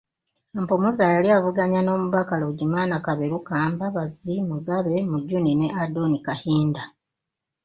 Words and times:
Ampumuza 0.59 1.03
yali 1.13 1.29
avuganya 1.37 1.79
n'omubaka 1.83 2.33
Ruggimana 2.41 2.95
Kaberuka, 3.05 3.53
Mbabazi, 3.71 4.35
Mugabe, 4.49 4.95
Mujuni 5.11 5.51
ne 5.59 5.67
Adon 5.83 6.13
Kahinda. 6.25 6.83